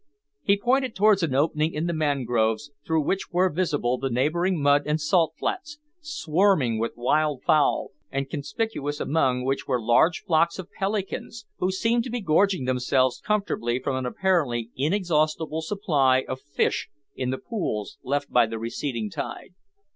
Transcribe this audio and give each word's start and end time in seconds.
He 0.41 0.57
pointed 0.57 0.95
towards 0.95 1.21
an 1.21 1.35
opening 1.35 1.75
in 1.75 1.85
the 1.85 1.93
mangroves, 1.93 2.71
through 2.83 3.01
which 3.03 3.29
were 3.31 3.51
visible 3.51 3.99
the 3.99 4.09
neighbouring 4.09 4.59
mud 4.59 4.81
and 4.87 4.99
sand 4.99 5.27
flats, 5.37 5.77
swarming 5.99 6.79
with 6.79 6.97
wild 6.97 7.43
fowl, 7.43 7.91
and 8.09 8.27
conspicuous 8.27 8.99
among 8.99 9.45
which 9.45 9.67
were 9.67 9.79
large 9.79 10.23
flocks 10.25 10.57
of 10.57 10.71
pelicans, 10.71 11.45
who 11.59 11.69
seemed 11.71 12.03
to 12.05 12.09
be 12.09 12.19
gorging 12.19 12.65
themselves 12.65 13.21
comfortably 13.23 13.77
from 13.77 13.95
an 13.95 14.07
apparently 14.07 14.71
inexhaustible 14.75 15.61
supply 15.61 16.25
of 16.27 16.41
fish 16.41 16.89
in 17.15 17.29
the 17.29 17.37
pools 17.37 17.99
left 18.01 18.31
by 18.31 18.47
the 18.47 18.57
receding 18.57 19.07
tide. 19.07 19.53